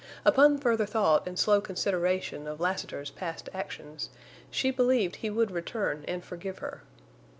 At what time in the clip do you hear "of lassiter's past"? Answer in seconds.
2.47-3.49